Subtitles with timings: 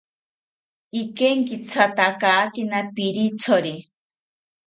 [1.01, 3.75] Ikenkithatakakina pirithori